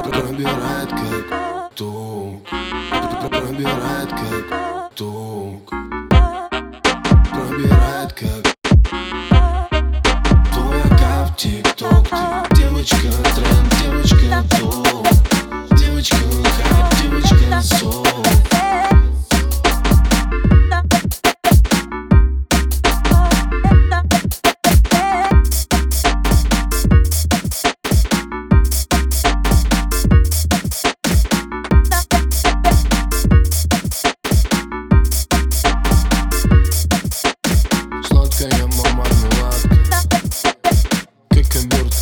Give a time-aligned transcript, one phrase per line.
[0.00, 2.48] пробирает как тук
[3.30, 5.70] Пробирает как тук
[7.30, 8.54] Пробирает как
[10.52, 12.06] Твой аккаунт тик-ток.
[12.54, 15.08] Девочка тренд, девочка топ.
[15.78, 18.21] Девочка хайп, девочка сол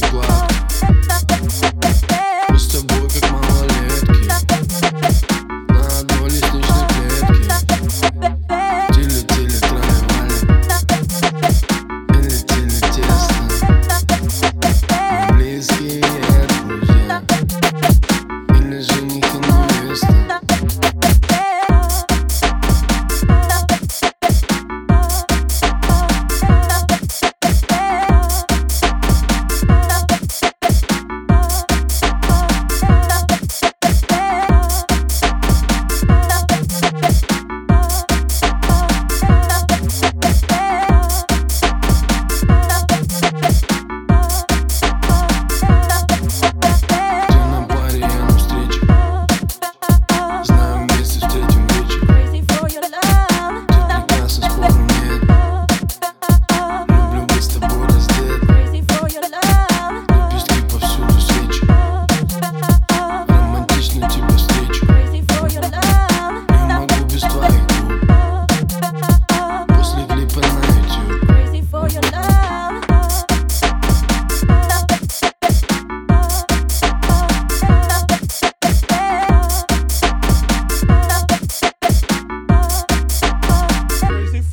[0.00, 0.29] Как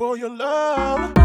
[0.08, 1.18] for your love.